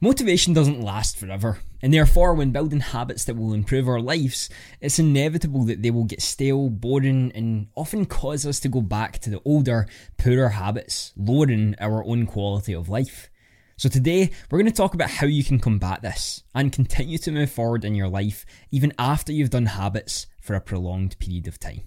[0.00, 4.48] Motivation doesn't last forever, and therefore, when building habits that will improve our lives,
[4.80, 9.18] it's inevitable that they will get stale, boring, and often cause us to go back
[9.18, 13.28] to the older, poorer habits, lowering our own quality of life.
[13.76, 17.32] So, today we're going to talk about how you can combat this and continue to
[17.32, 21.58] move forward in your life even after you've done habits for a prolonged period of
[21.58, 21.80] time.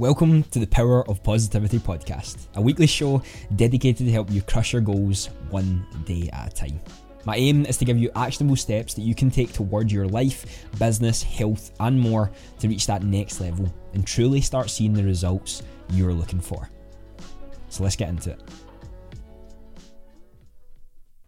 [0.00, 3.22] Welcome to the Power of Positivity podcast, a weekly show
[3.56, 6.80] dedicated to help you crush your goals one day at a time.
[7.24, 10.66] My aim is to give you actionable steps that you can take toward your life,
[10.78, 15.62] business, health, and more to reach that next level and truly start seeing the results
[15.90, 16.68] you're looking for.
[17.68, 18.40] So let's get into it.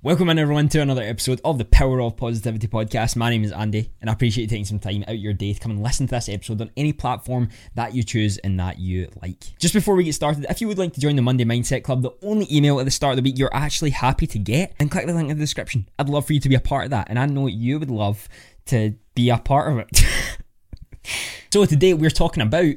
[0.04, 3.14] Welcome in everyone to another episode of the Power of Positivity podcast.
[3.14, 5.60] My name is Andy, and I appreciate you taking some time out your day to
[5.60, 9.08] come and listen to this episode on any platform that you choose and that you
[9.22, 9.56] like.
[9.60, 12.02] Just before we get started, if you would like to join the Monday Mindset Club,
[12.02, 14.88] the only email at the start of the week you're actually happy to get, then
[14.88, 15.88] click the link in the description.
[16.00, 17.88] I'd love for you to be a part of that, and I know you would
[17.88, 18.28] love
[18.66, 20.04] to be a part of it.
[21.52, 22.74] so today we're talking about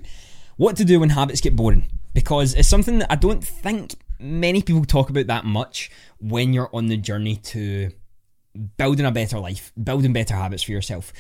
[0.58, 4.62] what to do when habits get boring because it's something that I don't think many
[4.62, 7.92] people talk about that much when you're on the journey to
[8.78, 11.14] building a better life, building better habits for yourself.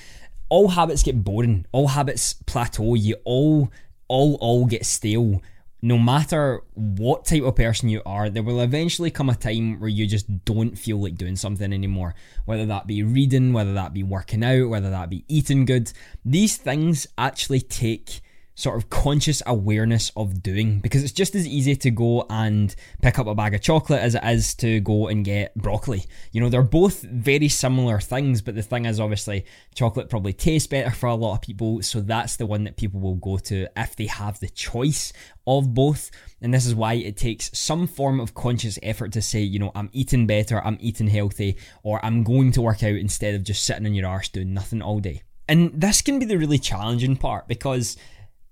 [0.50, 1.66] All habits get boring.
[1.72, 2.96] All habits plateau.
[2.96, 3.72] You all,
[4.08, 5.42] all, all get stale.
[5.82, 9.90] No matter what type of person you are, there will eventually come a time where
[9.90, 12.16] you just don't feel like doing something anymore.
[12.46, 15.92] Whether that be reading, whether that be working out, whether that be eating good.
[16.24, 18.22] These things actually take
[18.56, 23.20] sort of conscious awareness of doing because it's just as easy to go and pick
[23.20, 26.06] up a bag of chocolate as it is to go and get broccoli.
[26.32, 30.68] You know, they're both very similar things, but the thing is, obviously, chocolate probably tastes
[30.68, 33.68] better for a lot of people, so that's the one that people will go to
[33.76, 35.12] if they have the choice
[35.46, 36.10] of both.
[36.42, 39.72] And this is why it takes some form of conscious effort to say, you know,
[39.76, 43.64] I'm eating better, I'm eating healthy, or I'm going to work out instead of just
[43.64, 45.24] sitting on your arse doing nothing all day.
[45.48, 47.98] And this can be the really challenging part because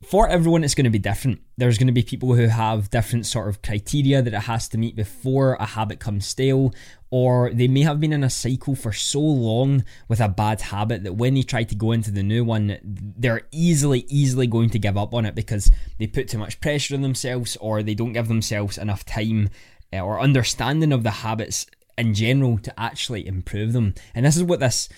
[0.05, 1.41] for everyone it's going to be different.
[1.57, 4.77] There's going to be people who have different sort of criteria that it has to
[4.77, 6.73] meet before a habit comes stale
[7.09, 11.03] or they may have been in a cycle for so long with a bad habit
[11.03, 14.79] that when they try to go into the new one they're easily easily going to
[14.79, 15.69] give up on it because
[15.99, 19.49] they put too much pressure on themselves or they don't give themselves enough time
[19.93, 21.67] uh, or understanding of the habits
[21.97, 23.93] in general to actually improve them.
[24.15, 24.89] And this is what this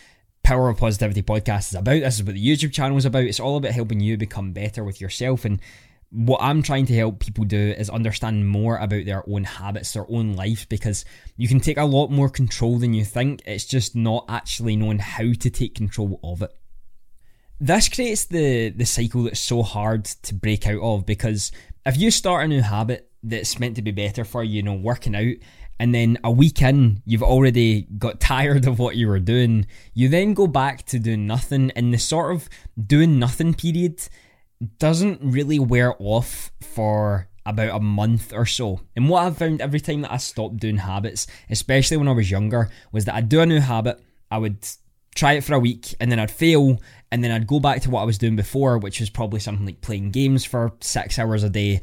[0.45, 2.01] Power of Positivity podcast is about.
[2.01, 3.23] This is what the YouTube channel is about.
[3.23, 5.43] It's all about helping you become better with yourself.
[5.43, 5.59] And
[6.11, 10.05] what I'm trying to help people do is understand more about their own habits, their
[10.07, 11.03] own life, because
[11.35, 13.41] you can take a lot more control than you think.
[13.47, 16.55] It's just not actually knowing how to take control of it.
[17.59, 21.51] This creates the, the cycle that's so hard to break out of because
[21.87, 24.73] if you start a new habit that's meant to be better for you, you know,
[24.73, 25.35] working out,
[25.79, 29.67] and then a week in, you've already got tired of what you were doing.
[29.93, 32.47] You then go back to doing nothing, and the sort of
[32.87, 34.01] doing nothing period
[34.79, 38.81] doesn't really wear off for about a month or so.
[38.95, 42.31] And what I've found every time that I stopped doing habits, especially when I was
[42.31, 43.99] younger, was that I'd do a new habit,
[44.31, 44.65] I would
[45.13, 46.79] try it for a week, and then I'd fail,
[47.11, 49.65] and then I'd go back to what I was doing before, which was probably something
[49.65, 51.81] like playing games for six hours a day.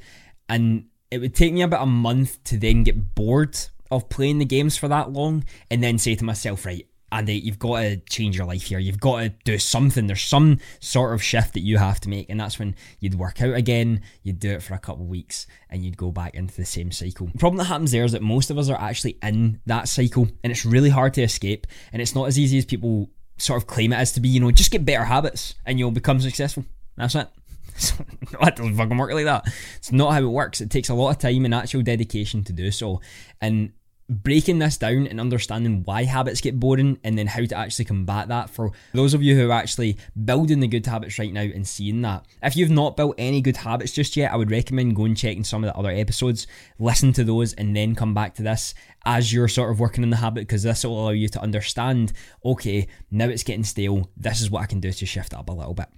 [0.48, 3.58] And it would take me about a month to then get bored
[3.90, 7.58] of playing the games for that long and then say to myself, right, Andy, you've
[7.58, 8.78] got to change your life here.
[8.78, 10.06] You've got to do something.
[10.06, 12.30] There's some sort of shift that you have to make.
[12.30, 15.46] And that's when you'd work out again, you'd do it for a couple of weeks,
[15.68, 17.26] and you'd go back into the same cycle.
[17.26, 20.28] The problem that happens there is that most of us are actually in that cycle,
[20.42, 21.66] and it's really hard to escape.
[21.92, 24.30] And it's not as easy as people sort of claim it as to be.
[24.30, 26.64] You know, just get better habits and you'll become successful.
[26.96, 27.28] That's it.
[28.40, 29.52] it doesn't fucking work like that.
[29.76, 30.60] It's not how it works.
[30.60, 33.00] It takes a lot of time and actual dedication to do so.
[33.40, 33.72] And
[34.08, 38.28] breaking this down and understanding why habits get boring and then how to actually combat
[38.28, 41.66] that for those of you who are actually building the good habits right now and
[41.66, 42.26] seeing that.
[42.42, 45.64] If you've not built any good habits just yet, I would recommend going checking some
[45.64, 46.46] of the other episodes,
[46.78, 50.10] listen to those, and then come back to this as you're sort of working on
[50.10, 52.12] the habit because this will allow you to understand
[52.44, 55.52] okay, now it's getting stale, this is what I can do to shift up a
[55.52, 55.88] little bit.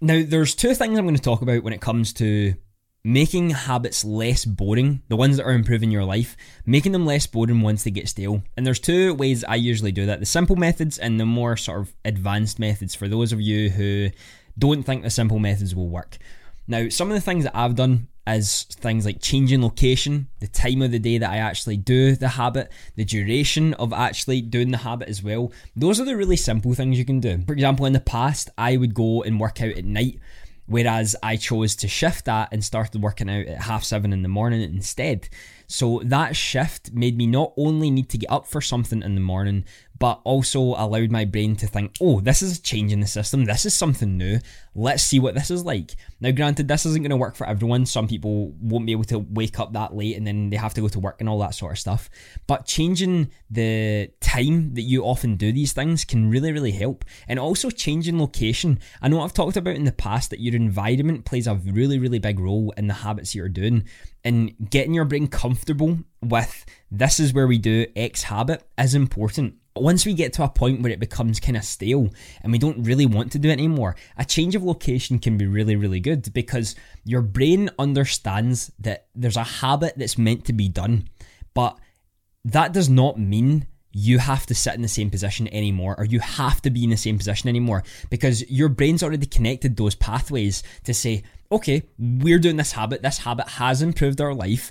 [0.00, 2.54] Now, there's two things I'm going to talk about when it comes to
[3.04, 7.60] making habits less boring, the ones that are improving your life, making them less boring
[7.60, 8.42] once they get stale.
[8.56, 11.80] And there's two ways I usually do that the simple methods and the more sort
[11.80, 14.10] of advanced methods for those of you who
[14.58, 16.18] don't think the simple methods will work.
[16.66, 20.82] Now, some of the things that I've done is things like changing location, the time
[20.82, 24.78] of the day that I actually do the habit, the duration of actually doing the
[24.78, 25.52] habit as well.
[25.74, 27.42] Those are the really simple things you can do.
[27.46, 30.20] For example, in the past, I would go and work out at night
[30.70, 34.28] Whereas I chose to shift that and started working out at half seven in the
[34.28, 35.28] morning instead.
[35.66, 39.20] So that shift made me not only need to get up for something in the
[39.20, 39.64] morning,
[39.98, 43.46] but also allowed my brain to think, oh, this is a change in the system.
[43.46, 44.38] This is something new.
[44.74, 45.96] Let's see what this is like.
[46.20, 47.86] Now, granted, this isn't going to work for everyone.
[47.86, 50.80] Some people won't be able to wake up that late and then they have to
[50.80, 52.08] go to work and all that sort of stuff.
[52.46, 57.04] But changing the time that you often do these things can really, really help.
[57.26, 58.78] And also changing location.
[59.02, 62.20] I know I've talked about in the past that your environment plays a really, really
[62.20, 63.88] big role in the habits you're doing.
[64.22, 69.54] And getting your brain comfortable with this is where we do X habit is important
[69.76, 72.08] once we get to a point where it becomes kind of stale
[72.42, 75.46] and we don't really want to do it anymore, a change of location can be
[75.46, 76.74] really, really good because
[77.04, 81.08] your brain understands that there's a habit that's meant to be done,
[81.54, 81.78] but
[82.44, 86.20] that does not mean you have to sit in the same position anymore or you
[86.20, 90.62] have to be in the same position anymore because your brain's already connected those pathways
[90.84, 94.70] to say, okay, we're doing this habit, this habit has improved our life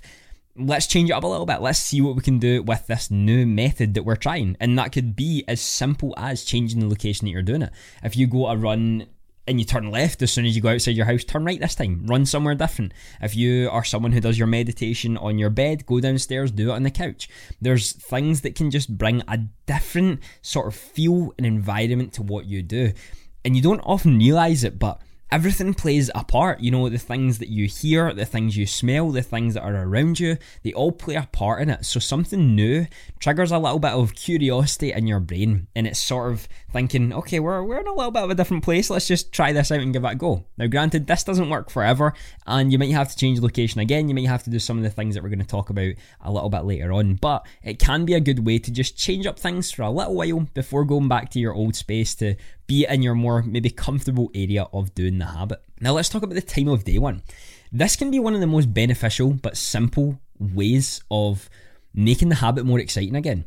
[0.59, 1.61] let's change it up a little bit.
[1.61, 4.57] Let's see what we can do with this new method that we're trying.
[4.59, 7.71] And that could be as simple as changing the location that you're doing it.
[8.03, 9.07] If you go a run
[9.47, 11.75] and you turn left as soon as you go outside your house, turn right this
[11.75, 12.05] time.
[12.05, 12.93] Run somewhere different.
[13.21, 16.75] If you are someone who does your meditation on your bed, go downstairs, do it
[16.75, 17.29] on the couch.
[17.59, 22.45] There's things that can just bring a different sort of feel and environment to what
[22.45, 22.91] you do.
[23.43, 26.59] And you don't often realize it, but everything plays a part.
[26.59, 29.75] You know, the things that you hear, the things you smell, the things that are
[29.75, 31.85] around you, they all play a part in it.
[31.85, 32.87] So something new
[33.19, 37.39] triggers a little bit of curiosity in your brain, and it's sort of thinking, okay,
[37.39, 38.89] we're, we're in a little bit of a different place.
[38.89, 40.45] Let's just try this out and give it a go.
[40.57, 42.13] Now, granted, this doesn't work forever,
[42.47, 44.09] and you might have to change location again.
[44.09, 45.93] You might have to do some of the things that we're going to talk about
[46.21, 49.25] a little bit later on, but it can be a good way to just change
[49.25, 52.35] up things for a little while before going back to your old space to
[52.69, 55.59] be in your more maybe comfortable area of doing the habit.
[55.81, 57.23] Now, let's talk about the time of day one.
[57.71, 61.49] This can be one of the most beneficial but simple ways of
[61.93, 63.45] making the habit more exciting again.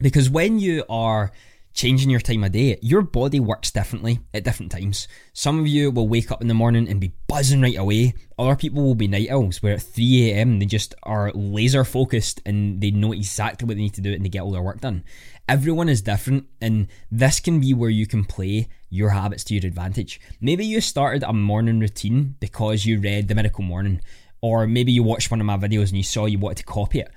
[0.00, 1.32] Because when you are
[1.76, 5.06] changing your time of day, your body works differently at different times.
[5.34, 8.14] Some of you will wake up in the morning and be buzzing right away.
[8.38, 10.58] Other people will be night owls where at 3 a.m.
[10.58, 14.24] they just are laser focused and they know exactly what they need to do and
[14.24, 15.04] they get all their work done.
[15.48, 19.64] Everyone is different, and this can be where you can play your habits to your
[19.64, 20.18] advantage.
[20.40, 24.00] Maybe you started a morning routine because you read The Miracle Morning,
[24.40, 27.00] or maybe you watched one of my videos and you saw you wanted to copy
[27.00, 27.10] it.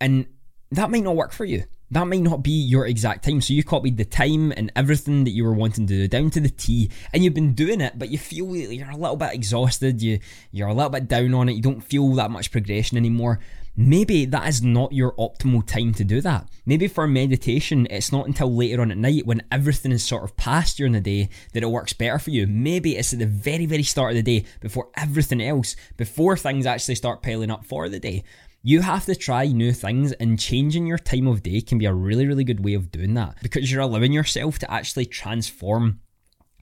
[0.00, 0.26] And
[0.70, 3.40] that might not work for you that might not be your exact time.
[3.40, 6.40] So you copied the time and everything that you were wanting to do down to
[6.40, 10.02] the T, and you've been doing it, but you feel you're a little bit exhausted.
[10.02, 10.18] You
[10.50, 11.52] you're a little bit down on it.
[11.52, 13.40] You don't feel that much progression anymore.
[13.78, 16.48] Maybe that is not your optimal time to do that.
[16.64, 20.34] Maybe for meditation, it's not until later on at night when everything is sort of
[20.38, 22.46] passed during the day that it works better for you.
[22.46, 26.64] Maybe it's at the very, very start of the day before everything else, before things
[26.64, 28.24] actually start piling up for the day.
[28.68, 31.94] You have to try new things, and changing your time of day can be a
[31.94, 36.00] really, really good way of doing that because you're allowing yourself to actually transform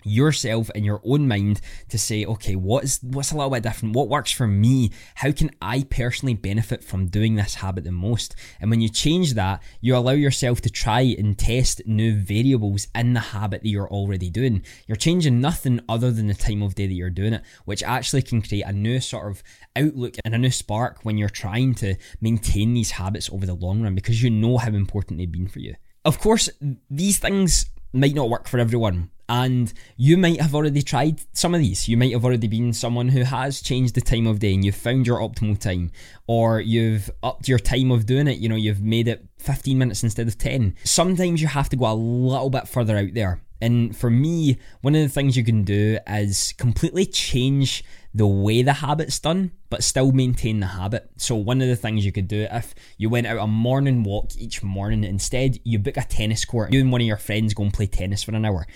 [0.05, 3.95] yourself in your own mind to say, okay, what's what's a little bit different?
[3.95, 4.91] What works for me?
[5.17, 8.35] How can I personally benefit from doing this habit the most?
[8.61, 13.15] And when you change that, you allow yourself to try and test new variables in
[13.15, 14.63] the habit that you're already doing.
[14.87, 18.23] You're changing nothing other than the time of day that you're doing it, which actually
[18.23, 19.43] can create a new sort of
[19.77, 23.83] outlook and a new spark when you're trying to maintain these habits over the long
[23.83, 25.75] run because you know how important they've been for you.
[26.05, 26.51] Of course,
[26.91, 29.11] these things might not work for everyone.
[29.29, 31.89] And you might have already tried some of these.
[31.89, 34.75] You might have already been someone who has changed the time of day and you've
[34.75, 35.91] found your optimal time,
[36.27, 38.39] or you've upped your time of doing it.
[38.39, 40.75] You know, you've made it 15 minutes instead of 10.
[40.85, 43.41] Sometimes you have to go a little bit further out there.
[43.61, 48.63] And for me, one of the things you can do is completely change the way
[48.63, 51.11] the habit's done, but still maintain the habit.
[51.17, 54.37] So, one of the things you could do if you went out a morning walk
[54.37, 57.63] each morning, instead, you book a tennis court, you and one of your friends go
[57.63, 58.67] and play tennis for an hour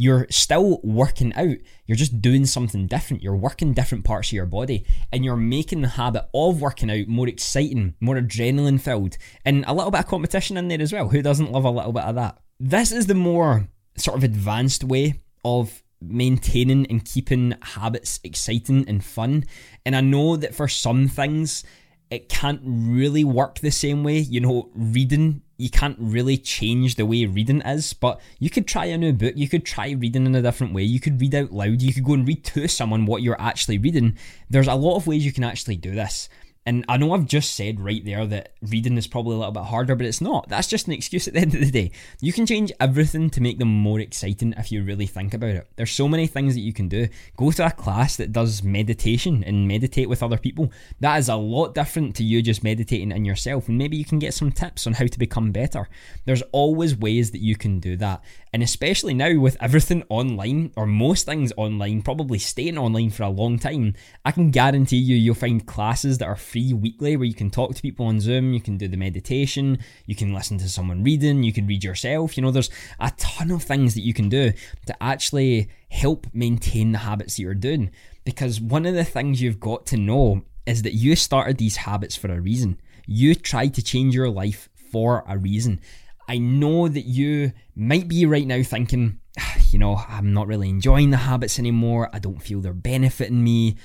[0.00, 1.58] you're still working out.
[1.84, 3.22] You're just doing something different.
[3.22, 7.06] You're working different parts of your body and you're making the habit of working out
[7.06, 11.10] more exciting, more adrenaline filled, and a little bit of competition in there as well.
[11.10, 12.38] Who doesn't love a little bit of that?
[12.58, 19.04] This is the more sort of advanced way of maintaining and keeping habits exciting and
[19.04, 19.44] fun.
[19.84, 21.62] And I know that for some things,
[22.10, 24.18] it can't really work the same way.
[24.18, 28.86] You know, reading, you can't really change the way reading is, but you could try
[28.86, 29.34] a new book.
[29.36, 30.82] You could try reading in a different way.
[30.82, 31.82] You could read out loud.
[31.82, 34.16] You could go and read to someone what you're actually reading.
[34.48, 36.28] There's a lot of ways you can actually do this.
[36.66, 39.64] And I know I've just said right there that reading is probably a little bit
[39.64, 40.46] harder, but it's not.
[40.50, 41.90] That's just an excuse at the end of the day.
[42.20, 45.68] You can change everything to make them more exciting if you really think about it.
[45.76, 47.08] There's so many things that you can do.
[47.38, 50.70] Go to a class that does meditation and meditate with other people.
[51.00, 53.68] That is a lot different to you just meditating in yourself.
[53.68, 55.88] And maybe you can get some tips on how to become better.
[56.26, 58.22] There's always ways that you can do that.
[58.52, 63.30] And especially now with everything online, or most things online, probably staying online for a
[63.30, 67.34] long time, I can guarantee you you'll find classes that are free weekly where you
[67.34, 70.68] can talk to people on Zoom, you can do the meditation, you can listen to
[70.68, 72.36] someone reading, you can read yourself.
[72.36, 74.52] You know, there's a ton of things that you can do
[74.86, 77.90] to actually help maintain the habits that you're doing.
[78.24, 82.16] Because one of the things you've got to know is that you started these habits
[82.16, 82.80] for a reason.
[83.06, 85.80] You tried to change your life for a reason.
[86.28, 90.68] I know that you might be right now thinking, ah, you know, I'm not really
[90.68, 92.10] enjoying the habits anymore.
[92.12, 93.76] I don't feel they're benefiting me.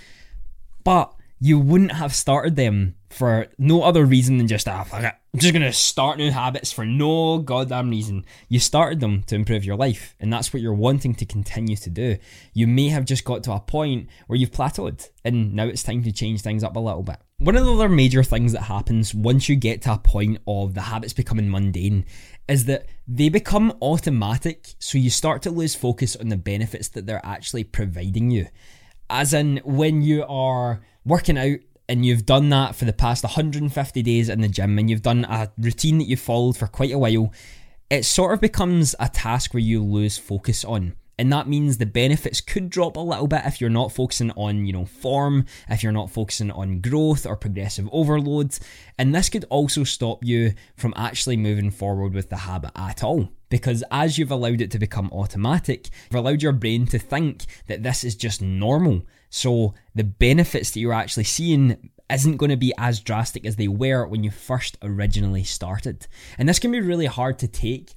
[0.84, 5.53] But you wouldn't have started them for no other reason than just, ah, I'm just
[5.53, 8.25] going to start new habits for no goddamn reason.
[8.49, 11.89] You started them to improve your life, and that's what you're wanting to continue to
[11.89, 12.17] do.
[12.53, 16.03] You may have just got to a point where you've plateaued, and now it's time
[16.03, 17.17] to change things up a little bit.
[17.37, 20.73] One of the other major things that happens once you get to a point of
[20.73, 22.05] the habits becoming mundane
[22.47, 27.05] is that they become automatic, so you start to lose focus on the benefits that
[27.05, 28.47] they're actually providing you.
[29.09, 34.01] As in, when you are working out and you've done that for the past 150
[34.01, 36.97] days in the gym and you've done a routine that you've followed for quite a
[36.97, 37.31] while,
[37.89, 40.95] it sort of becomes a task where you lose focus on.
[41.17, 44.65] And that means the benefits could drop a little bit if you're not focusing on,
[44.65, 48.57] you know, form, if you're not focusing on growth or progressive overload.
[48.97, 53.29] And this could also stop you from actually moving forward with the habit at all.
[53.50, 57.83] Because as you've allowed it to become automatic, you've allowed your brain to think that
[57.83, 59.03] this is just normal.
[59.29, 63.67] So the benefits that you're actually seeing isn't going to be as drastic as they
[63.67, 66.08] were when you first originally started.
[66.38, 67.94] And this can be really hard to take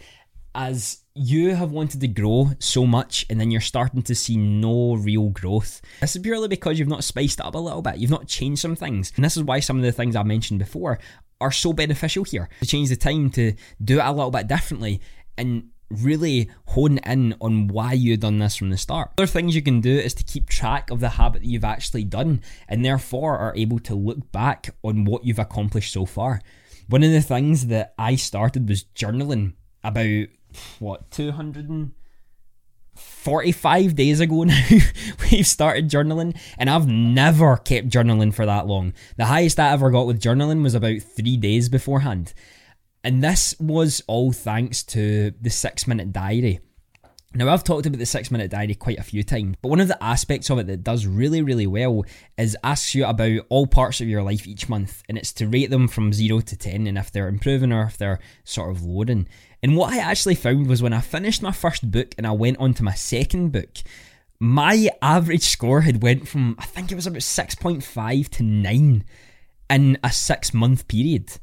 [0.54, 4.94] as you have wanted to grow so much and then you're starting to see no
[4.94, 5.80] real growth.
[6.00, 8.76] This is purely because you've not spiced up a little bit, you've not changed some
[8.76, 9.12] things.
[9.16, 10.98] And this is why some of the things I mentioned before
[11.40, 12.48] are so beneficial here.
[12.60, 15.00] To change the time to do it a little bit differently
[15.36, 19.12] and really hone in on why you've done this from the start.
[19.18, 22.04] Other things you can do is to keep track of the habit that you've actually
[22.04, 26.40] done and therefore are able to look back on what you've accomplished so far.
[26.88, 29.54] One of the things that I started was journaling
[29.84, 30.28] about
[30.78, 34.66] what 245 days ago now
[35.30, 38.94] we've started journaling and I've never kept journaling for that long.
[39.16, 42.32] The highest I ever got with journaling was about 3 days beforehand.
[43.08, 46.60] And this was all thanks to the 6 minute diary.
[47.32, 49.88] Now, I've talked about the six minute diary quite a few times, but one of
[49.88, 52.04] the aspects of it that does really, really well
[52.36, 55.70] is asks you about all parts of your life each month, and it's to rate
[55.70, 59.26] them from zero to 10 and if they're improving or if they're sort of loading.
[59.62, 62.58] And what I actually found was when I finished my first book and I went
[62.58, 63.78] on to my second book,
[64.38, 69.04] my average score had went from I think it was about 6.5 to 9
[69.70, 71.38] in a 6 month period.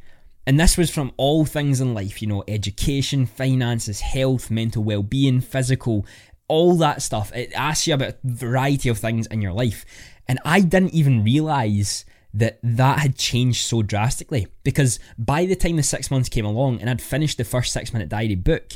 [0.47, 5.41] And this was from all things in life, you know, education, finances, health, mental well-being,
[5.41, 6.05] physical,
[6.47, 7.33] all that stuff.
[7.35, 9.85] It asks you about a variety of things in your life.
[10.27, 15.77] And I didn't even realize that that had changed so drastically because by the time
[15.77, 18.73] the six months came along and I'd finished the first six minute diary book,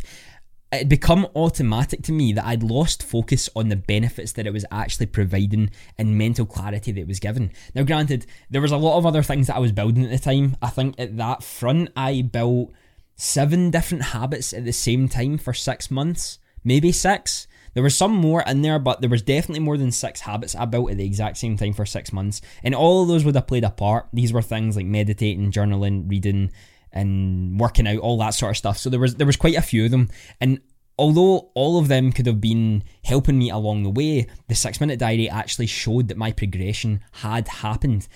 [0.71, 4.53] it had become automatic to me that I'd lost focus on the benefits that it
[4.53, 7.51] was actually providing and mental clarity that it was given.
[7.73, 10.19] Now, granted, there was a lot of other things that I was building at the
[10.19, 10.57] time.
[10.61, 12.71] I think at that front, I built
[13.15, 17.47] seven different habits at the same time for six months, maybe six.
[17.73, 20.65] There was some more in there, but there was definitely more than six habits I
[20.65, 22.41] built at the exact same time for six months.
[22.63, 24.07] And all of those would have played a part.
[24.13, 26.51] These were things like meditating, journaling, reading,
[26.91, 28.77] and working out, all that sort of stuff.
[28.77, 30.09] So there was there was quite a few of them.
[30.39, 30.59] And
[30.97, 34.99] although all of them could have been helping me along the way, the six minute
[34.99, 38.07] diary actually showed that my progression had happened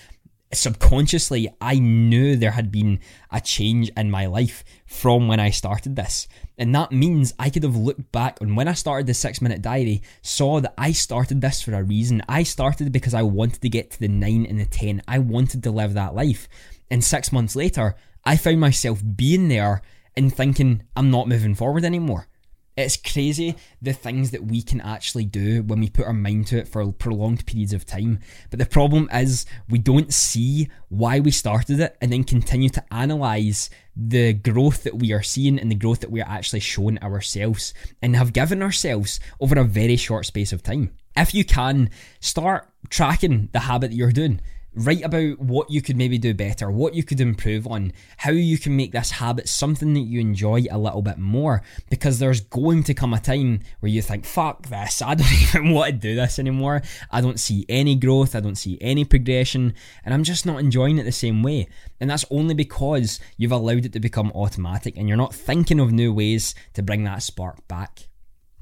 [0.55, 2.99] subconsciously, I knew there had been
[3.31, 6.27] a change in my life from when I started this.
[6.57, 9.61] And that means I could have looked back on when I started the six minute
[9.61, 12.21] diary, saw that I started this for a reason.
[12.29, 15.01] I started because I wanted to get to the nine and the 10.
[15.07, 16.47] I wanted to live that life.
[16.89, 19.81] And six months later, I found myself being there
[20.15, 22.27] and thinking, I'm not moving forward anymore.
[22.75, 26.57] It's crazy the things that we can actually do when we put our mind to
[26.57, 28.19] it for prolonged periods of time.
[28.49, 32.83] But the problem is we don't see why we started it and then continue to
[32.91, 36.97] analyze the growth that we are seeing and the growth that we are actually showing
[37.03, 40.95] ourselves and have given ourselves over a very short space of time.
[41.15, 44.41] If you can, start tracking the habit that you're doing
[44.75, 48.57] Write about what you could maybe do better, what you could improve on, how you
[48.57, 51.61] can make this habit something that you enjoy a little bit more.
[51.89, 55.71] Because there's going to come a time where you think, fuck this, I don't even
[55.71, 56.81] want to do this anymore.
[57.11, 60.97] I don't see any growth, I don't see any progression, and I'm just not enjoying
[60.97, 61.67] it the same way.
[61.99, 65.91] And that's only because you've allowed it to become automatic and you're not thinking of
[65.91, 68.07] new ways to bring that spark back.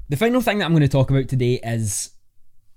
[0.08, 2.10] The final thing that I'm going to talk about today is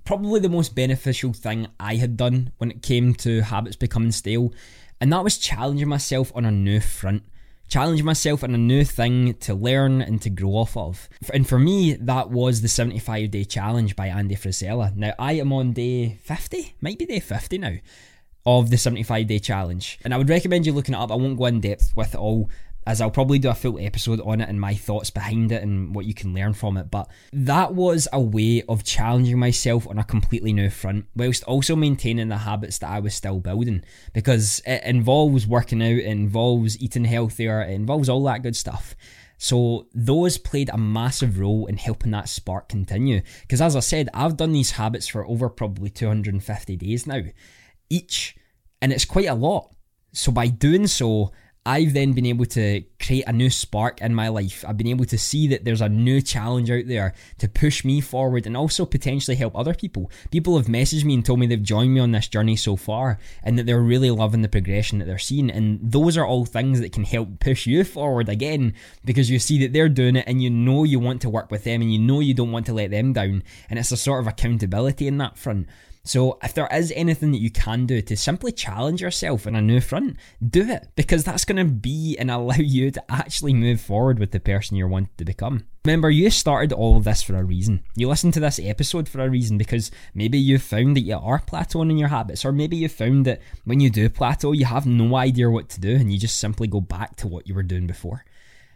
[0.05, 4.53] probably the most beneficial thing I had done when it came to habits becoming stale,
[5.01, 7.23] and that was challenging myself on a new front.
[7.67, 11.09] Challenging myself on a new thing to learn and to grow off of.
[11.33, 14.95] And for me, that was the 75 day challenge by Andy Frisella.
[14.95, 17.77] Now, I am on day 50, might be day 50 now,
[18.45, 19.97] of the 75 day challenge.
[20.03, 21.11] And I would recommend you looking it up.
[21.11, 22.51] I won't go in depth with it all
[22.85, 25.95] as I'll probably do a full episode on it and my thoughts behind it and
[25.95, 26.91] what you can learn from it.
[26.91, 31.75] But that was a way of challenging myself on a completely new front, whilst also
[31.75, 33.83] maintaining the habits that I was still building.
[34.13, 38.95] Because it involves working out, it involves eating healthier, it involves all that good stuff.
[39.37, 43.21] So those played a massive role in helping that spark continue.
[43.41, 47.21] Because as I said, I've done these habits for over probably 250 days now,
[47.89, 48.35] each,
[48.81, 49.73] and it's quite a lot.
[50.13, 51.31] So by doing so,
[51.67, 54.63] I've then been able to create a new spark in my life.
[54.67, 58.01] I've been able to see that there's a new challenge out there to push me
[58.01, 60.11] forward and also potentially help other people.
[60.29, 63.17] People have messaged me and told me they've joined me on this journey so far
[63.41, 65.49] and that they're really loving the progression that they're seeing.
[65.49, 69.57] And those are all things that can help push you forward again because you see
[69.59, 71.99] that they're doing it and you know you want to work with them and you
[71.99, 73.41] know you don't want to let them down.
[73.71, 75.67] And it's a sort of accountability in that front.
[76.05, 79.61] So if there is anything that you can do to simply challenge yourself in a
[79.61, 83.81] new front, do it because that's going to be and allow you to actually move
[83.81, 85.65] forward with the person you're wanting to become.
[85.83, 87.83] Remember, you started all of this for a reason.
[87.95, 91.39] You listened to this episode for a reason because maybe you found that you are
[91.39, 94.85] plateauing in your habits, or maybe you found that when you do plateau, you have
[94.85, 97.63] no idea what to do and you just simply go back to what you were
[97.63, 98.25] doing before.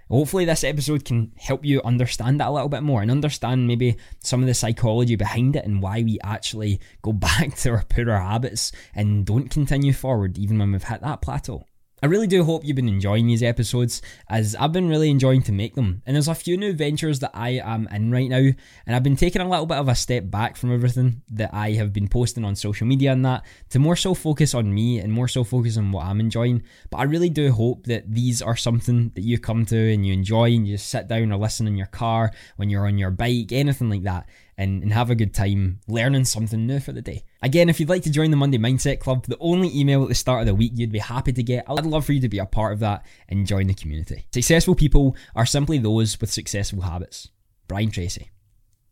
[0.09, 3.95] Hopefully, this episode can help you understand that a little bit more and understand maybe
[4.21, 8.19] some of the psychology behind it and why we actually go back to our poorer
[8.19, 11.65] habits and don't continue forward even when we've hit that plateau.
[12.01, 15.51] I really do hope you've been enjoying these episodes, as I've been really enjoying to
[15.51, 16.01] make them.
[16.05, 19.17] And there's a few new ventures that I am in right now, and I've been
[19.17, 22.45] taking a little bit of a step back from everything that I have been posting
[22.45, 25.77] on social media and that to more so focus on me and more so focus
[25.77, 26.63] on what I'm enjoying.
[26.89, 30.13] But I really do hope that these are something that you come to and you
[30.13, 33.11] enjoy and you just sit down or listen in your car when you're on your
[33.11, 34.27] bike, anything like that
[34.59, 37.23] and, and have a good time learning something new for the day.
[37.41, 40.15] Again, if you'd like to join the Monday Mindset Club, the only email at the
[40.15, 42.39] start of the week you'd be happy to get, I'd love for you to be
[42.39, 44.25] a part of that and join the community.
[44.33, 47.29] Successful people are simply those with successful habits.
[47.67, 48.29] Brian Tracy.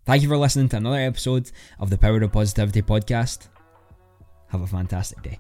[0.06, 3.50] Thank you for listening to another episode of the Power of Positivity podcast.
[4.48, 5.40] Have a fantastic day.